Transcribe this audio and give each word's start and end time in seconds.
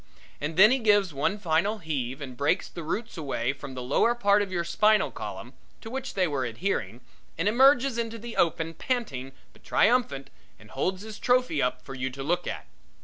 And 0.39 0.57
then 0.57 0.71
he 0.71 0.79
gives 0.79 1.13
one 1.13 1.37
final 1.37 1.77
heave 1.77 2.21
and 2.21 2.35
breaks 2.35 2.67
the 2.67 2.81
roots 2.81 3.17
away 3.19 3.53
from 3.53 3.75
the 3.75 3.83
lower 3.83 4.15
part 4.15 4.41
of 4.41 4.51
your 4.51 4.63
spinal 4.63 5.11
column 5.11 5.53
to 5.79 5.91
which 5.91 6.15
they 6.15 6.27
were 6.27 6.43
adhering, 6.43 7.01
and 7.37 7.47
emerges 7.47 7.99
into 7.99 8.17
the 8.17 8.35
open 8.35 8.73
panting 8.73 9.31
but 9.53 9.63
triumphant, 9.63 10.31
and 10.57 10.71
holds 10.71 11.03
his 11.03 11.19
trophy 11.19 11.61
up 11.61 11.83
for 11.83 11.93
you 11.93 12.09
to 12.09 12.23
look 12.23 12.47
at. 12.47 12.65